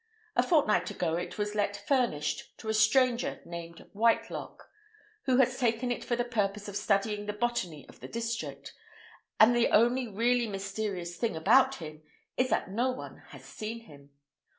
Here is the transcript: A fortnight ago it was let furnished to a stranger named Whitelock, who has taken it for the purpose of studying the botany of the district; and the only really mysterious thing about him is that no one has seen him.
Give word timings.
A 0.35 0.41
fortnight 0.41 0.89
ago 0.89 1.13
it 1.15 1.37
was 1.37 1.53
let 1.53 1.77
furnished 1.77 2.57
to 2.57 2.69
a 2.69 2.73
stranger 2.73 3.39
named 3.45 3.87
Whitelock, 3.93 4.67
who 5.25 5.37
has 5.37 5.59
taken 5.59 5.91
it 5.91 6.03
for 6.03 6.15
the 6.15 6.23
purpose 6.23 6.67
of 6.67 6.75
studying 6.75 7.27
the 7.27 7.33
botany 7.33 7.87
of 7.87 7.99
the 7.99 8.07
district; 8.07 8.73
and 9.39 9.55
the 9.55 9.67
only 9.67 10.07
really 10.07 10.47
mysterious 10.47 11.17
thing 11.17 11.35
about 11.35 11.75
him 11.75 12.01
is 12.35 12.49
that 12.49 12.71
no 12.71 12.89
one 12.89 13.17
has 13.27 13.45
seen 13.45 13.81
him. 13.81 14.09